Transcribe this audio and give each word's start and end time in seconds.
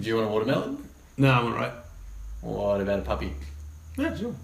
Do 0.00 0.08
you 0.08 0.16
want 0.16 0.28
a 0.28 0.30
watermelon? 0.30 0.88
No, 1.18 1.30
I'm 1.30 1.46
alright. 1.46 1.72
What 2.40 2.80
about 2.80 3.00
a 3.00 3.02
puppy? 3.02 3.34
Yeah, 3.98 4.16
sure. 4.16 4.34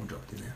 All 0.00 0.06
dropped 0.06 0.32
in 0.32 0.40
there. 0.40 0.54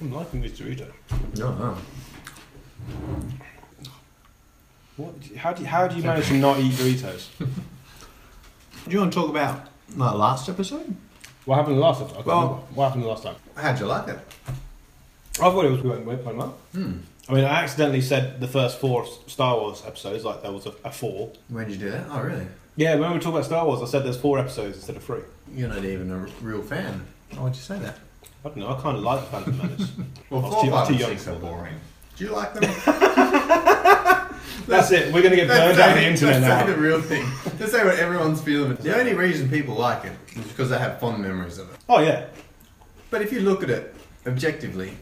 I'm 0.00 0.12
liking 0.12 0.40
this 0.40 0.58
Dorito. 0.58 0.90
No, 1.36 1.54
no. 1.54 1.76
What? 4.96 5.14
How 5.36 5.52
do 5.52 5.62
you, 5.62 5.68
how 5.68 5.86
do 5.86 5.94
you 5.94 6.02
manage 6.02 6.26
to 6.26 6.34
not 6.34 6.58
eat 6.58 6.72
Doritos? 6.72 7.28
Do 7.38 8.90
you 8.90 8.98
want 8.98 9.12
to 9.12 9.20
talk 9.20 9.30
about 9.30 9.68
like 9.96 10.14
last 10.14 10.48
episode? 10.48 10.96
What 11.44 11.56
happened 11.56 11.76
the 11.76 11.80
last 11.80 12.00
time? 12.00 12.08
I 12.10 12.12
can't 12.14 12.26
Well- 12.26 12.40
remember. 12.42 12.62
what 12.74 12.84
happened 12.86 13.04
the 13.04 13.08
last 13.08 13.22
time? 13.24 13.34
How'd 13.56 13.80
you 13.80 13.86
like 13.86 14.08
it? 14.08 14.18
I 15.40 15.50
thought 15.50 15.64
it 15.64 15.70
was 15.70 15.80
going 15.80 16.04
went 16.04 16.22
quite 16.22 16.36
well. 16.36 16.54
Hmm. 16.72 16.92
I 17.28 17.32
mean, 17.34 17.44
I 17.44 17.62
accidentally 17.62 18.00
said 18.00 18.40
the 18.40 18.48
first 18.48 18.78
four 18.78 19.06
Star 19.26 19.56
Wars 19.56 19.82
episodes 19.86 20.24
like 20.24 20.42
there 20.42 20.52
was 20.52 20.66
a, 20.66 20.72
a 20.84 20.90
four. 20.92 21.30
When 21.48 21.66
did 21.68 21.80
you 21.80 21.86
do 21.86 21.90
that? 21.90 22.06
Oh, 22.10 22.20
really? 22.20 22.46
Yeah, 22.76 22.96
when 22.96 23.12
we 23.12 23.18
talk 23.18 23.32
about 23.34 23.44
Star 23.44 23.64
Wars, 23.64 23.80
I 23.82 23.86
said 23.86 24.04
there's 24.04 24.16
four 24.18 24.38
episodes 24.38 24.76
instead 24.76 24.96
of 24.96 25.04
three. 25.04 25.20
You're 25.54 25.68
not 25.68 25.84
even 25.84 26.10
a 26.10 26.18
r- 26.20 26.28
real 26.40 26.62
fan. 26.62 27.06
Why 27.32 27.42
would 27.44 27.54
you 27.54 27.60
say 27.62 27.78
that? 27.78 27.96
I 28.44 28.48
don't 28.48 28.56
know. 28.58 28.68
I 28.76 28.80
kind 28.80 28.96
of 28.96 29.02
like 29.04 29.20
the 29.20 29.26
Phantom 29.26 29.56
Menace. 29.58 29.92
Well, 30.30 30.40
I 30.40 30.44
was 30.44 30.54
four, 30.54 30.64
too- 30.64 30.70
five, 30.70 30.86
too 30.88 30.92
and 30.94 31.00
young 31.00 31.10
six 31.10 31.24
for 31.24 31.30
are 31.30 31.34
that. 31.34 31.40
boring. 31.40 31.74
Do 32.16 32.24
you 32.24 32.30
like 32.32 32.54
them? 32.54 32.64
That's 34.66 34.90
it. 34.92 35.12
We're 35.12 35.22
gonna 35.22 35.36
get 35.36 35.48
burned 35.48 35.78
out 35.80 35.90
on 35.90 35.96
the 35.96 36.04
internet 36.04 36.42
let's 36.42 36.66
say 36.66 36.72
the 36.72 36.80
real 36.80 37.00
thing. 37.00 37.26
Let's 37.58 37.72
say 37.72 37.84
what 37.84 37.98
everyone's 37.98 38.40
feeling. 38.40 38.74
The 38.76 38.96
only 38.98 39.14
reason 39.14 39.48
people 39.48 39.74
like 39.74 40.04
it 40.04 40.12
is 40.36 40.46
because 40.46 40.70
they 40.70 40.78
have 40.78 41.00
fond 41.00 41.20
memories 41.22 41.58
of 41.58 41.70
it. 41.72 41.76
Oh 41.88 42.00
yeah. 42.00 42.26
But 43.10 43.22
if 43.22 43.32
you 43.32 43.40
look 43.40 43.62
at 43.62 43.70
it 43.70 43.94
objectively, 44.26 44.96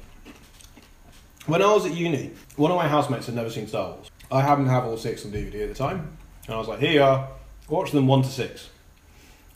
When 1.46 1.62
I 1.62 1.72
was 1.72 1.84
at 1.86 1.92
uni, 1.94 2.32
one 2.56 2.70
of 2.70 2.76
my 2.76 2.86
housemates 2.88 3.26
had 3.26 3.34
never 3.34 3.50
seen 3.50 3.66
Star 3.66 3.92
Wars. 3.92 4.10
I 4.30 4.40
happened 4.42 4.66
to 4.66 4.72
have 4.72 4.84
all 4.84 4.96
six 4.96 5.24
on 5.24 5.32
DVD 5.32 5.62
at 5.62 5.68
the 5.68 5.74
time, 5.74 6.16
and 6.46 6.54
I 6.54 6.58
was 6.58 6.68
like, 6.68 6.78
"Here 6.80 6.92
you 6.92 7.02
are, 7.02 7.28
watch 7.68 7.90
them 7.92 8.06
one 8.06 8.22
to 8.22 8.28
six. 8.28 8.68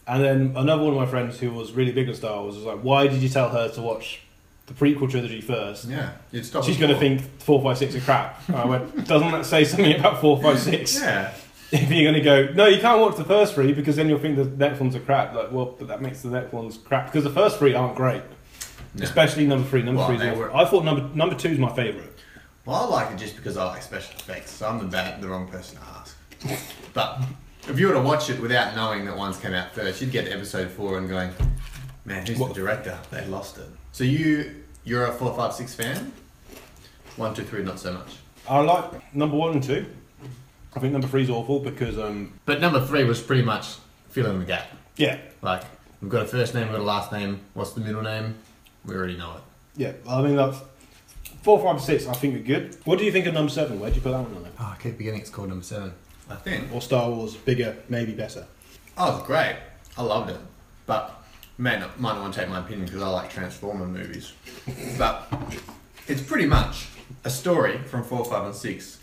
And 0.06 0.22
then 0.22 0.52
another 0.56 0.82
one 0.82 0.92
of 0.92 0.98
my 0.98 1.06
friends 1.06 1.38
who 1.38 1.50
was 1.50 1.72
really 1.72 1.92
big 1.92 2.08
on 2.08 2.14
Star 2.14 2.42
Wars 2.42 2.56
was 2.56 2.64
like, 2.64 2.80
"Why 2.80 3.06
did 3.06 3.22
you 3.22 3.28
tell 3.28 3.48
her 3.50 3.68
to 3.70 3.80
watch 3.80 4.20
the 4.66 4.74
prequel 4.74 5.10
trilogy 5.10 5.40
first? 5.40 5.84
yeah. 5.86 6.12
She's 6.32 6.50
going 6.50 6.92
to 6.92 6.98
think 6.98 7.20
four, 7.40 7.62
five, 7.62 7.78
six 7.78 7.94
are 7.94 8.00
crap." 8.00 8.42
And 8.48 8.56
I 8.56 8.64
went, 8.66 9.06
"Doesn't 9.06 9.30
that 9.32 9.46
say 9.46 9.64
something 9.64 9.98
about 9.98 10.20
four, 10.20 10.40
five, 10.42 10.58
six? 10.60 10.98
Yeah. 11.00 11.32
If 11.72 11.90
you're 11.90 12.04
going 12.12 12.14
to 12.14 12.20
go, 12.20 12.52
no, 12.52 12.66
you 12.66 12.80
can't 12.80 13.00
watch 13.00 13.16
the 13.16 13.24
first 13.24 13.54
three 13.54 13.72
because 13.72 13.96
then 13.96 14.08
you'll 14.08 14.20
think 14.20 14.36
the 14.36 14.44
next 14.44 14.78
ones 14.78 14.94
are 14.94 15.00
crap. 15.00 15.34
Like, 15.34 15.50
well, 15.50 15.74
but 15.76 15.88
that 15.88 16.00
makes 16.00 16.20
the 16.22 16.28
next 16.30 16.52
ones 16.52 16.78
crap 16.78 17.06
because 17.06 17.24
the 17.24 17.30
first 17.30 17.58
three 17.58 17.74
aren't 17.74 17.96
great, 17.96 18.22
No. 18.94 19.02
especially 19.02 19.44
number 19.44 19.66
three. 19.68 19.82
Number 19.82 19.98
Well, 19.98 20.08
three, 20.08 20.18
they 20.18 20.30
were- 20.30 20.54
I 20.54 20.66
thought 20.66 20.84
number 20.84 21.02
number 21.16 21.34
two 21.34 21.48
is 21.48 21.58
my 21.58 21.74
favorite. 21.74 22.12
Well, 22.64 22.76
I 22.76 22.86
like 22.86 23.12
it 23.14 23.18
just 23.18 23.34
because 23.34 23.56
I 23.56 23.64
like 23.64 23.82
special 23.82 24.14
effects, 24.16 24.52
so 24.52 24.68
I'm 24.68 24.78
the 24.78 24.84
bad, 24.84 25.20
the 25.20 25.26
wrong 25.26 25.48
person 25.48 25.78
to 25.78 25.82
ask. 25.98 26.16
But 26.94 27.22
if 27.68 27.76
you 27.80 27.88
were 27.88 27.94
to 27.94 28.00
watch 28.02 28.30
it 28.30 28.40
without 28.40 28.76
knowing 28.76 29.04
that 29.06 29.16
ones 29.16 29.36
came 29.38 29.54
out 29.54 29.72
first, 29.72 30.00
you'd 30.00 30.12
get 30.12 30.26
to 30.26 30.32
episode 30.32 30.70
four 30.70 30.98
and 30.98 31.08
going, 31.08 31.30
"Man, 32.04 32.26
who's 32.26 32.38
What- 32.38 32.48
the 32.54 32.60
director? 32.60 32.98
They 33.10 33.24
lost 33.26 33.58
it." 33.58 33.68
So 33.92 34.04
you, 34.04 34.54
you're 34.84 35.06
a 35.06 35.12
four, 35.12 35.34
five, 35.34 35.52
six 35.54 35.74
fan. 35.74 36.12
One, 37.16 37.34
two, 37.34 37.44
three, 37.44 37.62
not 37.62 37.78
so 37.78 37.92
much. 37.92 38.16
I 38.48 38.58
like 38.60 39.14
number 39.14 39.36
one 39.36 39.52
and 39.52 39.62
two. 39.62 39.86
I 40.76 40.80
think 40.80 40.92
number 40.92 41.06
three's 41.06 41.30
awful 41.30 41.60
because 41.60 41.98
um 41.98 42.32
But 42.44 42.60
number 42.60 42.84
three 42.84 43.04
was 43.04 43.20
pretty 43.22 43.42
much 43.42 43.76
filling 44.10 44.40
the 44.40 44.44
gap. 44.44 44.66
yeah 44.96 45.18
Like 45.40 45.62
we've 46.02 46.10
got 46.10 46.22
a 46.22 46.26
first 46.26 46.52
name, 46.54 46.64
we've 46.64 46.72
got 46.72 46.80
a 46.80 46.84
last 46.84 47.12
name. 47.12 47.40
What's 47.54 47.72
the 47.72 47.80
middle 47.80 48.02
name? 48.02 48.34
We 48.84 48.94
already 48.96 49.16
know 49.16 49.36
it. 49.36 49.42
yeah 49.76 49.92
I 50.08 50.20
mean 50.22 50.34
that's 50.36 50.58
four 51.42 51.62
five 51.62 51.80
six 51.80 52.06
I 52.08 52.12
think 52.14 52.34
are 52.34 52.38
good. 52.40 52.76
What 52.84 52.98
do 52.98 53.04
you 53.04 53.12
think 53.12 53.26
of 53.26 53.34
number 53.34 53.50
seven? 53.52 53.78
Where'd 53.78 53.94
you 53.94 54.02
put 54.02 54.10
that 54.10 54.20
one 54.22 54.34
on 54.34 54.42
there? 54.42 54.52
Oh, 54.58 54.74
I 54.76 54.82
keep 54.82 54.96
forgetting 54.96 55.20
it's 55.20 55.30
called 55.30 55.48
number 55.48 55.64
seven. 55.64 55.92
I 56.28 56.34
think. 56.34 56.72
Or 56.72 56.82
Star 56.82 57.08
Wars 57.08 57.34
bigger 57.36 57.76
maybe 57.88 58.12
better. 58.12 58.44
Oh, 58.98 59.18
it's 59.18 59.26
great. 59.26 59.56
I 59.96 60.02
loved 60.02 60.30
it. 60.30 60.40
But 60.86 61.22
may 61.58 61.78
not, 61.78 61.98
might 62.00 62.14
not 62.14 62.22
want 62.22 62.34
to 62.34 62.40
take 62.40 62.48
my 62.48 62.58
opinion 62.60 62.86
because 62.86 63.02
I 63.02 63.08
like 63.08 63.30
Transformer 63.30 63.86
movies. 63.86 64.32
but 64.98 65.32
it's 66.08 66.22
pretty 66.22 66.46
much 66.46 66.88
a 67.24 67.30
story 67.30 67.78
from 67.78 68.02
4, 68.04 68.24
5, 68.24 68.46
and 68.46 68.54
6 68.54 68.98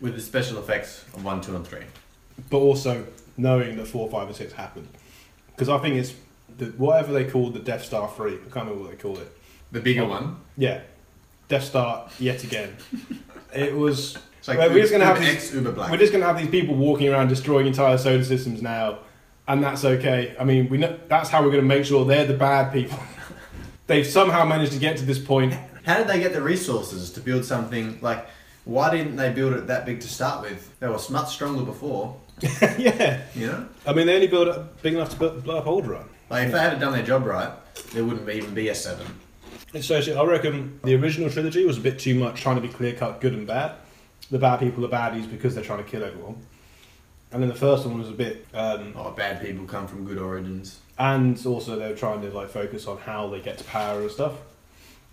with 0.00 0.14
the 0.14 0.20
special 0.20 0.58
effects 0.58 1.04
of 1.14 1.24
1, 1.24 1.40
2, 1.40 1.56
and 1.56 1.66
3. 1.66 1.80
But 2.50 2.58
also 2.58 3.06
knowing 3.38 3.76
that 3.76 3.86
four 3.86 4.10
five 4.10 4.26
and 4.28 4.36
six 4.36 4.52
happened 4.52 4.88
because 5.48 5.68
I 5.68 5.78
think 5.78 5.96
it's 5.96 6.14
the, 6.58 6.66
whatever 6.78 7.12
they 7.12 7.24
called 7.24 7.52
the 7.54 7.60
Death 7.60 7.84
Star 7.84 8.10
three. 8.14 8.34
I 8.34 8.36
can't 8.36 8.54
remember 8.54 8.82
what 8.82 8.90
they 8.90 8.96
called 8.96 9.18
it. 9.18 9.30
The 9.72 9.80
bigger 9.80 10.02
Oh. 10.02 10.08
one. 10.08 10.36
Yeah, 10.56 10.80
Death 11.48 11.64
Star 11.64 12.08
yet 12.18 12.44
again. 12.44 12.76
it 13.54 13.74
was. 13.74 14.16
It's 14.38 14.48
like 14.48 14.58
we're 14.58 14.80
just 14.80 14.92
gonna 14.92 15.06
have 15.06 15.18
these- 15.20 15.54
Uber 15.54 15.72
Black. 15.72 15.90
We're 15.90 15.96
just 15.96 16.12
going 16.12 16.20
to 16.22 16.26
have 16.28 16.38
these 16.38 16.48
people 16.50 16.74
walking 16.76 17.08
around 17.08 17.28
destroying 17.28 17.66
entire 17.66 17.96
solar 17.98 18.22
systems 18.22 18.60
now, 18.62 18.98
and 19.48 19.62
that's 19.62 19.84
okay. 19.84 20.34
I 20.38 20.44
mean, 20.44 20.68
we 20.68 20.78
know 20.78 20.98
that's 21.08 21.30
how 21.30 21.42
we're 21.42 21.50
going 21.50 21.62
to 21.62 21.68
make 21.68 21.84
sure 21.84 22.04
they're 22.04 22.26
the 22.26 22.34
bad 22.34 22.72
people. 22.72 22.98
They've 23.86 24.06
somehow 24.06 24.44
managed 24.44 24.72
to 24.72 24.78
get 24.78 24.96
to 24.98 25.04
this 25.04 25.18
point. 25.18 25.54
How 25.84 25.98
did 25.98 26.08
they 26.08 26.18
get 26.18 26.32
the 26.32 26.42
resources 26.42 27.10
to 27.12 27.20
build 27.20 27.44
something 27.44 27.98
like? 28.00 28.26
Why 28.64 28.90
didn't 28.90 29.14
they 29.14 29.32
build 29.32 29.52
it 29.52 29.68
that 29.68 29.86
big 29.86 30.00
to 30.00 30.08
start 30.08 30.42
with? 30.42 30.76
They 30.80 30.88
were 30.88 30.98
much 31.10 31.32
stronger 31.32 31.62
before, 31.62 32.16
yeah, 32.78 33.22
you 33.34 33.46
know. 33.46 33.68
I 33.86 33.92
mean, 33.92 34.08
they 34.08 34.14
only 34.16 34.26
built 34.26 34.48
it 34.48 34.82
big 34.82 34.94
enough 34.94 35.10
to 35.10 35.16
bu- 35.16 35.40
blow 35.40 35.58
up 35.58 35.66
Alderaan. 35.66 36.08
Like 36.28 36.46
if 36.46 36.52
they 36.52 36.58
had 36.58 36.80
done 36.80 36.92
their 36.92 37.04
job 37.04 37.24
right, 37.24 37.52
there 37.92 38.04
wouldn't 38.04 38.28
even 38.28 38.54
be 38.54 38.68
a 38.68 38.74
seven. 38.74 39.06
So 39.80 39.96
I 39.96 40.24
reckon 40.24 40.80
the 40.82 40.94
original 40.96 41.30
trilogy 41.30 41.64
was 41.64 41.78
a 41.78 41.80
bit 41.80 41.98
too 41.98 42.14
much 42.14 42.40
trying 42.40 42.56
to 42.56 42.62
be 42.62 42.68
clear 42.68 42.94
cut 42.94 43.20
good 43.20 43.34
and 43.34 43.46
bad. 43.46 43.72
The 44.30 44.38
bad 44.38 44.58
people 44.58 44.84
are 44.84 44.88
baddies 44.88 45.30
because 45.30 45.54
they're 45.54 45.64
trying 45.64 45.84
to 45.84 45.88
kill 45.88 46.02
everyone. 46.02 46.36
And 47.32 47.42
then 47.42 47.48
the 47.48 47.54
first 47.56 47.84
one 47.84 47.98
was 47.98 48.08
a 48.08 48.12
bit, 48.12 48.46
um, 48.54 48.94
Oh, 48.96 49.10
bad 49.10 49.42
people 49.42 49.64
come 49.66 49.86
from 49.86 50.04
good 50.04 50.18
origins. 50.18 50.78
and 50.98 51.44
also 51.46 51.76
they 51.78 51.88
were 51.90 51.96
trying 51.96 52.22
to 52.22 52.30
like 52.30 52.48
focus 52.48 52.86
on 52.86 52.96
how 52.98 53.28
they 53.28 53.40
get 53.40 53.58
to 53.58 53.64
power 53.64 54.00
and 54.00 54.10
stuff. 54.10 54.34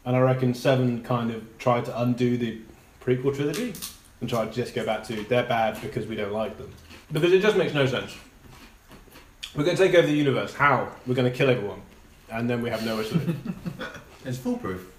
And 0.05 0.15
I 0.15 0.19
reckon 0.19 0.53
Seven 0.53 1.01
kind 1.03 1.31
of 1.31 1.57
tried 1.57 1.85
to 1.85 2.01
undo 2.01 2.37
the 2.37 2.59
prequel 3.03 3.35
trilogy 3.35 3.73
and 4.21 4.29
tried 4.29 4.49
to 4.49 4.53
just 4.53 4.73
go 4.75 4.85
back 4.85 5.03
to 5.05 5.23
they're 5.23 5.43
bad 5.43 5.81
because 5.81 6.05
we 6.07 6.15
don't 6.15 6.31
like 6.33 6.57
them 6.57 6.69
because 7.11 7.33
it 7.33 7.41
just 7.41 7.57
makes 7.57 7.73
no 7.73 7.85
sense. 7.85 8.15
We're 9.55 9.63
going 9.65 9.77
to 9.77 9.83
take 9.85 9.93
over 9.95 10.07
the 10.07 10.13
universe. 10.13 10.53
How? 10.53 10.89
We're 11.05 11.13
going 11.15 11.31
to 11.31 11.37
kill 11.37 11.49
everyone, 11.49 11.81
and 12.31 12.49
then 12.49 12.61
we 12.63 12.69
have 12.71 12.83
nowhere 12.85 13.03
to 13.03 13.13
live. 13.13 13.99
It's 14.25 14.37
foolproof. 14.37 14.89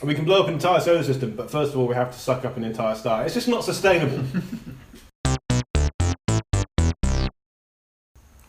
And 0.00 0.08
we 0.08 0.14
can 0.14 0.24
blow 0.24 0.40
up 0.42 0.48
an 0.48 0.54
entire 0.54 0.80
solar 0.80 1.02
system, 1.04 1.36
but 1.36 1.50
first 1.50 1.72
of 1.72 1.78
all, 1.78 1.86
we 1.86 1.94
have 1.94 2.10
to 2.10 2.18
suck 2.18 2.44
up 2.44 2.56
an 2.56 2.64
entire 2.64 2.94
star. 2.96 3.24
It's 3.24 3.34
just 3.34 3.46
not 3.48 3.64
sustainable. 3.64 4.24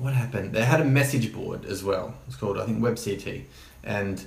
What 0.08 0.16
happened? 0.16 0.54
They 0.54 0.64
had 0.64 0.80
a 0.80 0.86
message 0.86 1.34
board 1.34 1.66
as 1.66 1.84
well. 1.84 2.14
It's 2.28 2.38
called, 2.38 2.58
I 2.58 2.66
think, 2.66 2.80
WebCT. 2.80 3.44
And 3.84 4.26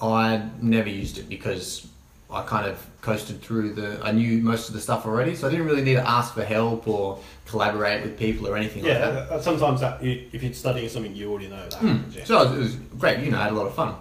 I 0.00 0.48
never 0.62 0.88
used 0.88 1.18
it 1.18 1.28
because 1.28 1.88
I 2.30 2.42
kind 2.42 2.64
of 2.70 2.86
coasted 3.00 3.42
through 3.42 3.72
the. 3.72 3.98
I 4.04 4.12
knew 4.12 4.38
most 4.38 4.68
of 4.68 4.74
the 4.74 4.80
stuff 4.80 5.06
already, 5.06 5.34
so 5.34 5.48
I 5.48 5.50
didn't 5.50 5.66
really 5.66 5.82
need 5.82 5.94
to 5.94 6.08
ask 6.08 6.32
for 6.32 6.44
help 6.44 6.86
or 6.86 7.18
collaborate 7.44 8.04
with 8.04 8.20
people 8.20 8.46
or 8.46 8.56
anything 8.56 8.84
like 8.84 8.92
that. 8.98 9.30
yeah, 9.32 9.40
sometimes 9.40 9.80
that 9.80 10.00
you, 10.00 10.28
if 10.30 10.44
you're 10.44 10.52
studying 10.52 10.88
something 10.88 11.16
you 11.16 11.28
already 11.28 11.48
know 11.48 11.56
that. 11.56 11.74
Happens, 11.74 12.14
yeah. 12.14 12.22
So 12.22 12.42
it 12.42 12.56
was 12.56 12.76
great, 12.76 13.18
you 13.18 13.32
know, 13.32 13.40
I 13.40 13.42
had 13.42 13.52
a 13.52 13.56
lot 13.56 13.66
of 13.66 13.74
fun. 13.74 13.96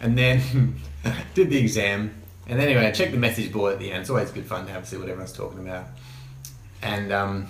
And 0.00 0.18
then 0.18 0.40
did 1.34 1.50
the 1.50 1.56
exam. 1.58 2.20
And 2.48 2.58
anyway, 2.60 2.84
I 2.88 2.90
checked 2.90 3.12
the 3.12 3.18
message 3.18 3.52
board 3.52 3.74
at 3.74 3.78
the 3.78 3.92
end. 3.92 4.00
It's 4.00 4.10
always 4.10 4.32
good 4.32 4.46
fun 4.46 4.66
to 4.66 4.72
have 4.72 4.82
to 4.82 4.90
see 4.90 4.96
what 4.96 5.08
everyone's 5.08 5.32
talking 5.32 5.60
about. 5.60 5.86
And 6.82 7.12
um, 7.12 7.46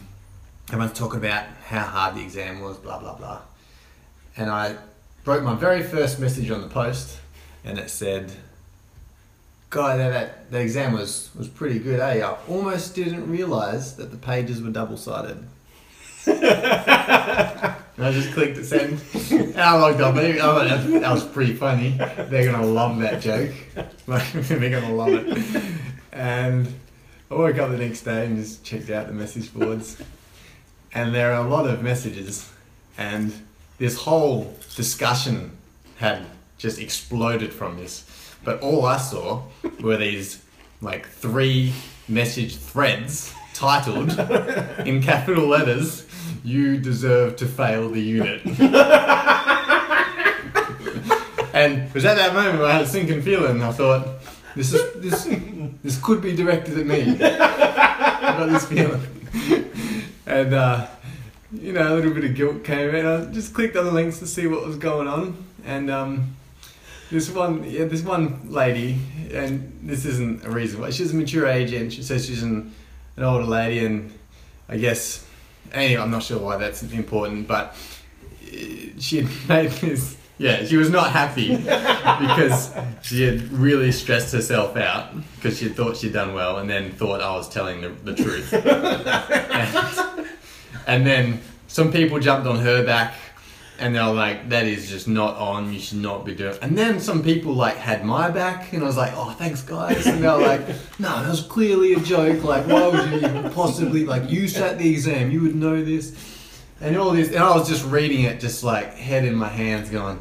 everyone's 0.68 0.98
talking 0.98 1.18
about 1.18 1.46
how 1.66 1.80
hard 1.80 2.14
the 2.14 2.22
exam 2.22 2.60
was, 2.60 2.76
blah, 2.76 2.98
blah, 2.98 3.14
blah. 3.14 3.40
And 4.36 4.50
I 4.50 4.76
wrote 5.24 5.42
my 5.42 5.54
very 5.54 5.82
first 5.82 6.18
message 6.18 6.50
on 6.50 6.60
the 6.60 6.68
post, 6.68 7.18
and 7.64 7.78
it 7.78 7.90
said, 7.90 8.32
Guy, 9.70 9.96
that, 9.96 10.50
that 10.50 10.60
exam 10.60 10.92
was, 10.92 11.30
was 11.34 11.48
pretty 11.48 11.78
good, 11.78 11.98
eh? 12.00 12.20
I 12.20 12.36
almost 12.48 12.94
didn't 12.94 13.30
realise 13.30 13.92
that 13.92 14.10
the 14.10 14.18
pages 14.18 14.60
were 14.62 14.70
double 14.70 14.96
sided. 14.96 15.46
And 17.96 18.06
I 18.06 18.12
just 18.12 18.32
clicked 18.32 18.56
to 18.56 18.64
send. 18.64 19.00
And 19.30 19.60
I 19.60 19.76
logged 19.76 20.00
on. 20.00 20.14
But 20.14 20.22
that, 20.22 21.12
was 21.12 21.24
pretty 21.24 21.54
funny. 21.54 21.90
They're 21.90 22.50
gonna 22.50 22.66
love 22.66 22.98
that 23.00 23.20
joke. 23.20 23.52
They're 24.06 24.80
gonna 24.80 24.94
love 24.94 25.10
it. 25.12 25.62
And 26.10 26.66
I 27.30 27.34
woke 27.34 27.58
up 27.58 27.70
the 27.70 27.76
next 27.76 28.02
day 28.02 28.26
and 28.26 28.36
just 28.36 28.64
checked 28.64 28.88
out 28.90 29.08
the 29.08 29.12
message 29.12 29.52
boards. 29.52 30.02
And 30.94 31.14
there 31.14 31.32
are 31.32 31.44
a 31.44 31.48
lot 31.48 31.66
of 31.66 31.82
messages. 31.82 32.50
And 32.98 33.32
this 33.78 33.96
whole 33.96 34.56
discussion 34.76 35.52
had 35.98 36.24
just 36.58 36.80
exploded 36.80 37.52
from 37.52 37.76
this. 37.76 38.04
But 38.44 38.60
all 38.60 38.84
I 38.86 38.98
saw 38.98 39.42
were 39.80 39.96
these 39.96 40.42
like 40.80 41.08
three 41.08 41.72
message 42.08 42.56
threads 42.56 43.32
titled 43.54 44.18
in 44.86 45.02
capital 45.02 45.46
letters, 45.46 46.06
You 46.44 46.78
deserve 46.78 47.36
to 47.36 47.46
fail 47.46 47.88
the 47.88 48.00
unit. 48.00 48.44
and 51.54 51.82
it 51.82 51.94
was 51.94 52.04
at 52.04 52.16
that 52.16 52.34
moment 52.34 52.58
where 52.58 52.66
I 52.68 52.72
had 52.72 52.82
a 52.82 52.86
sinking 52.86 53.22
feeling. 53.22 53.62
I 53.62 53.72
thought, 53.72 54.06
this 54.56 54.72
is 54.72 54.82
this 54.96 55.28
this 55.82 56.00
could 56.00 56.20
be 56.20 56.34
directed 56.34 56.78
at 56.78 56.86
me. 56.86 57.02
I 57.22 58.36
got 58.38 58.48
this 58.48 58.66
feeling, 58.66 59.00
and 60.32 60.54
uh, 60.54 60.86
you 61.52 61.72
know, 61.72 61.92
a 61.92 61.94
little 61.94 62.12
bit 62.12 62.24
of 62.24 62.34
guilt 62.34 62.64
came 62.64 62.94
in. 62.94 63.06
I 63.06 63.24
just 63.26 63.54
clicked 63.54 63.76
on 63.76 63.84
the 63.84 63.92
links 63.92 64.18
to 64.20 64.26
see 64.26 64.46
what 64.46 64.64
was 64.64 64.76
going 64.76 65.06
on, 65.06 65.44
and 65.64 65.90
um, 65.90 66.36
this 67.10 67.30
one, 67.30 67.64
yeah, 67.64 67.84
this 67.84 68.02
one 68.02 68.40
lady, 68.50 68.98
and 69.32 69.78
this 69.82 70.04
isn't 70.04 70.44
a 70.44 70.50
reason 70.50 70.80
why 70.80 70.90
she's 70.90 71.12
a 71.12 71.16
mature 71.16 71.46
age, 71.46 71.72
and 71.72 71.92
she 71.92 72.02
says 72.02 72.26
she's 72.26 72.42
an, 72.42 72.74
an 73.16 73.24
older 73.24 73.44
lady, 73.44 73.84
and 73.84 74.12
I 74.68 74.78
guess 74.78 75.26
anyway, 75.72 76.02
I'm 76.02 76.10
not 76.10 76.22
sure 76.22 76.38
why 76.38 76.56
that's 76.56 76.82
important, 76.82 77.46
but 77.46 77.76
uh, 78.42 78.56
she 78.98 79.22
had 79.22 79.28
made 79.48 79.70
this. 79.72 80.16
Yeah, 80.38 80.64
she 80.64 80.76
was 80.76 80.90
not 80.90 81.12
happy 81.12 81.54
because 81.56 82.74
she 83.02 83.22
had 83.22 83.52
really 83.52 83.92
stressed 83.92 84.32
herself 84.32 84.76
out 84.76 85.14
because 85.36 85.58
she 85.58 85.68
thought 85.68 85.98
she'd 85.98 86.14
done 86.14 86.34
well 86.34 86.58
and 86.58 86.68
then 86.68 86.90
thought 86.92 87.20
I 87.20 87.36
was 87.36 87.48
telling 87.48 87.82
the, 87.82 87.90
the 87.90 88.14
truth. 88.14 88.52
and, 88.54 90.11
and 90.86 91.06
then 91.06 91.40
some 91.68 91.92
people 91.92 92.18
jumped 92.18 92.46
on 92.46 92.58
her 92.58 92.84
back 92.84 93.14
and 93.78 93.96
they 93.96 94.00
were 94.00 94.12
like, 94.12 94.48
that 94.50 94.66
is 94.66 94.88
just 94.88 95.08
not 95.08 95.36
on, 95.36 95.72
you 95.72 95.80
should 95.80 95.98
not 95.98 96.24
be 96.24 96.34
doing 96.34 96.54
it. 96.54 96.58
And 96.62 96.78
then 96.78 97.00
some 97.00 97.22
people 97.22 97.52
like 97.52 97.76
had 97.76 98.04
my 98.04 98.30
back 98.30 98.72
and 98.72 98.82
I 98.82 98.86
was 98.86 98.96
like, 98.96 99.12
oh, 99.16 99.30
thanks 99.30 99.62
guys. 99.62 100.06
And 100.06 100.22
they 100.22 100.28
were 100.28 100.38
like, 100.38 100.60
no, 100.98 101.22
that 101.22 101.28
was 101.28 101.42
clearly 101.42 101.94
a 101.94 102.00
joke. 102.00 102.44
Like, 102.44 102.66
why 102.66 102.88
would 102.88 103.10
you 103.10 103.28
even 103.28 103.50
possibly, 103.52 104.04
like, 104.04 104.30
you 104.30 104.46
sat 104.46 104.78
the 104.78 104.88
exam, 104.88 105.30
you 105.30 105.42
would 105.42 105.56
know 105.56 105.82
this. 105.82 106.16
And 106.82 106.96
all 106.96 107.12
this, 107.12 107.28
and 107.28 107.38
I 107.38 107.56
was 107.56 107.68
just 107.68 107.84
reading 107.84 108.24
it, 108.24 108.40
just 108.40 108.64
like 108.64 108.94
head 108.94 109.24
in 109.24 109.36
my 109.36 109.46
hands, 109.46 109.88
going, 109.88 110.20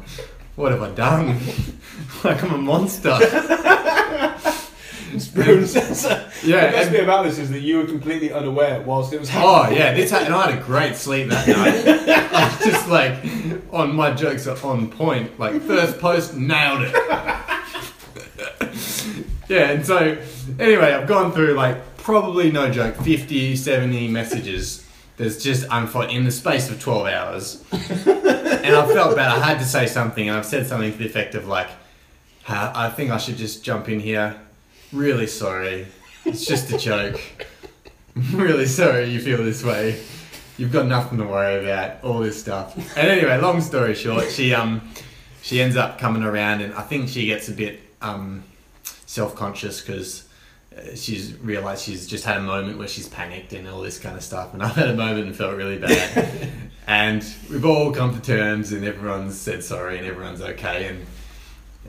"What 0.54 0.70
have 0.70 0.80
I 0.80 0.92
done? 0.92 1.40
like 2.24 2.40
I'm 2.44 2.54
a 2.54 2.58
monster." 2.58 3.10
Spoons. 5.18 5.72
the 5.74 5.82
best 5.82 6.42
and- 6.42 6.90
bit 6.92 7.02
about 7.02 7.24
this 7.24 7.38
is 7.38 7.50
that 7.50 7.60
you 7.60 7.78
were 7.78 7.86
completely 7.86 8.32
unaware 8.32 8.80
whilst 8.82 9.12
it 9.12 9.20
was 9.20 9.28
oh, 9.30 9.32
happening. 9.32 9.78
Oh 9.78 9.84
yeah, 9.84 9.92
this 9.94 10.10
had, 10.10 10.22
and 10.24 10.34
I 10.34 10.50
had 10.50 10.58
a 10.58 10.62
great 10.62 10.96
sleep 10.96 11.28
that 11.28 11.48
night. 11.48 12.08
I 12.32 12.56
was 12.56 12.64
just 12.64 12.88
like, 12.88 13.18
on 13.72 13.94
my 13.94 14.12
jokes 14.12 14.46
are 14.46 14.56
on 14.64 14.90
point. 14.90 15.38
Like 15.38 15.60
first 15.62 15.98
post, 15.98 16.36
nailed 16.36 16.82
it. 16.82 16.92
yeah, 19.48 19.70
and 19.70 19.86
so 19.86 20.18
anyway, 20.58 20.92
I've 20.92 21.08
gone 21.08 21.32
through 21.32 21.54
like 21.54 21.96
probably 21.98 22.50
no 22.50 22.70
joke, 22.70 22.96
50, 22.96 23.56
70 23.56 24.08
messages. 24.08 24.86
There's 25.18 25.42
just 25.42 25.68
unfo- 25.68 26.10
in 26.10 26.24
the 26.24 26.30
space 26.30 26.70
of 26.70 26.80
12 26.80 27.06
hours, 27.06 27.62
and 27.70 28.74
I 28.74 28.86
felt 28.92 29.14
bad. 29.14 29.30
I 29.30 29.38
had 29.44 29.58
to 29.58 29.64
say 29.64 29.86
something, 29.86 30.28
and 30.28 30.36
I've 30.36 30.46
said 30.46 30.66
something 30.66 30.90
to 30.90 30.98
the 30.98 31.06
effect 31.06 31.34
of 31.34 31.46
like, 31.46 31.68
I 32.48 32.90
think 32.90 33.10
I 33.10 33.18
should 33.18 33.36
just 33.36 33.62
jump 33.62 33.88
in 33.88 34.00
here. 34.00 34.40
Really 34.92 35.26
sorry. 35.26 35.86
It's 36.26 36.44
just 36.44 36.70
a 36.70 36.76
joke. 36.78 37.18
I'm 38.14 38.36
really 38.36 38.66
sorry 38.66 39.06
you 39.06 39.20
feel 39.20 39.42
this 39.42 39.64
way. 39.64 39.98
You've 40.58 40.72
got 40.72 40.86
nothing 40.86 41.16
to 41.18 41.24
worry 41.24 41.64
about. 41.64 42.04
All 42.04 42.18
this 42.20 42.38
stuff. 42.38 42.76
And 42.96 43.08
anyway, 43.08 43.38
long 43.38 43.62
story 43.62 43.94
short, 43.94 44.30
she 44.30 44.52
um 44.54 44.82
she 45.40 45.62
ends 45.62 45.76
up 45.76 45.98
coming 45.98 46.22
around, 46.22 46.60
and 46.60 46.74
I 46.74 46.82
think 46.82 47.08
she 47.08 47.26
gets 47.26 47.48
a 47.48 47.52
bit 47.52 47.80
um 48.00 48.44
self 49.06 49.34
conscious 49.34 49.80
because. 49.80 50.28
She's 50.94 51.34
realised 51.34 51.84
she's 51.84 52.06
just 52.06 52.24
had 52.24 52.38
a 52.38 52.40
moment 52.40 52.78
where 52.78 52.88
she's 52.88 53.06
panicked 53.06 53.52
and 53.52 53.68
all 53.68 53.82
this 53.82 53.98
kind 53.98 54.16
of 54.16 54.22
stuff, 54.22 54.54
and 54.54 54.62
I've 54.62 54.74
had 54.74 54.88
a 54.88 54.96
moment 54.96 55.26
and 55.26 55.36
felt 55.36 55.54
really 55.54 55.76
bad. 55.76 56.48
and 56.86 57.22
we've 57.50 57.66
all 57.66 57.92
come 57.92 58.14
to 58.14 58.22
terms, 58.22 58.72
and 58.72 58.82
everyone's 58.82 59.38
said 59.38 59.62
sorry, 59.62 59.98
and 59.98 60.06
everyone's 60.06 60.40
okay. 60.40 60.86
And 60.86 61.04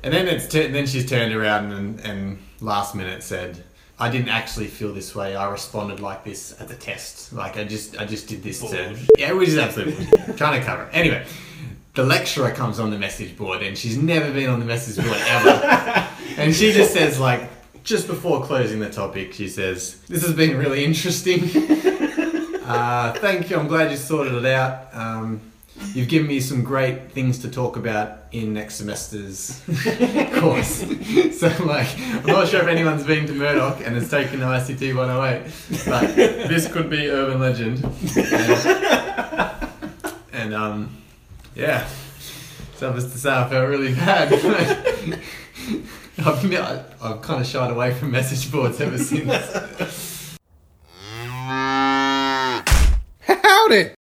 and 0.04 0.14
then 0.14 0.28
it's 0.28 0.48
tur- 0.48 0.68
then 0.68 0.86
she's 0.86 1.10
turned 1.10 1.34
around 1.34 1.72
and, 1.72 2.00
and 2.02 2.38
last 2.60 2.94
minute 2.94 3.24
said, 3.24 3.64
"I 4.00 4.10
didn't 4.10 4.30
actually 4.30 4.68
feel 4.68 4.94
this 4.94 5.16
way. 5.16 5.36
I 5.36 5.50
responded 5.50 6.00
like 6.00 6.24
this 6.24 6.60
at 6.60 6.68
the 6.68 6.76
test. 6.76 7.34
Like 7.34 7.58
I 7.58 7.64
just 7.64 8.00
I 8.00 8.06
just 8.06 8.28
did 8.28 8.44
this 8.44 8.60
to 8.60 8.96
yeah, 9.18 9.32
which 9.32 9.50
is 9.50 9.58
absolutely 9.58 10.06
trying 10.36 10.60
to 10.60 10.66
cover. 10.66 10.84
it. 10.84 10.90
Anyway, 10.92 11.26
the 11.94 12.04
lecturer 12.04 12.52
comes 12.52 12.80
on 12.80 12.90
the 12.90 13.00
message 13.00 13.38
board 13.38 13.64
and 13.64 13.78
she's 13.78 13.98
never 13.98 14.32
been 14.32 14.50
on 14.50 14.60
the 14.60 14.66
message 14.66 15.04
board 15.04 15.18
ever, 15.28 15.50
and 16.38 16.54
she 16.54 16.74
just 16.74 16.94
says 16.94 17.20
like 17.20 17.50
just 17.84 18.08
before 18.08 18.44
closing 18.46 18.80
the 18.80 18.90
topic, 18.90 19.34
she 19.34 19.48
says, 19.48 20.00
"This 20.10 20.24
has 20.26 20.34
been 20.34 20.58
really 20.58 20.84
interesting. 20.84 21.44
uh, 22.66 23.14
thank 23.14 23.50
you. 23.50 23.58
I'm 23.58 23.68
glad 23.68 23.90
you 23.90 23.98
sorted 23.98 24.34
it 24.34 24.46
out." 24.46 24.94
Um, 24.94 25.42
You've 25.94 26.08
given 26.08 26.28
me 26.28 26.40
some 26.40 26.64
great 26.64 27.12
things 27.12 27.40
to 27.40 27.50
talk 27.50 27.78
about 27.78 28.24
in 28.32 28.54
next 28.54 28.76
semester's 28.76 29.62
course. 30.40 30.80
So, 31.38 31.48
like, 31.66 31.88
I'm 32.00 32.26
not 32.26 32.48
sure 32.48 32.62
if 32.62 32.68
anyone's 32.68 33.04
been 33.04 33.28
to 33.28 33.34
Murdoch 33.34 33.82
and 33.86 33.96
has 33.96 34.10
taken 34.10 34.40
the 34.40 34.46
ICT 34.46 34.96
108, 34.96 35.86
but 35.88 36.16
this 36.16 36.72
could 36.72 36.90
be 36.90 37.10
urban 37.10 37.40
legend. 37.40 37.84
And, 38.16 39.70
and, 40.32 40.54
um, 40.54 40.98
yeah, 41.56 41.88
suffice 42.76 43.04
to 43.12 43.18
say, 43.18 43.32
I 43.32 43.50
felt 43.50 43.70
really 43.70 43.94
bad. 43.94 44.34
I've, 46.18 47.02
I've 47.02 47.22
kind 47.22 47.42
of 47.42 47.48
shied 47.48 47.72
away 47.72 47.94
from 47.94 48.12
message 48.12 48.52
boards 48.52 48.80
ever 48.82 48.98
since. 48.98 50.38
Howdy! 53.22 53.94